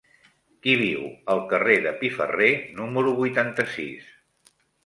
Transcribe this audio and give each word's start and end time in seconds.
Qui 0.63 0.71
viu 0.81 1.03
al 1.33 1.43
carrer 1.51 1.77
de 1.85 1.93
Piferrer 2.01 2.49
número 2.81 3.15
vuitanta-sis? 3.23 4.13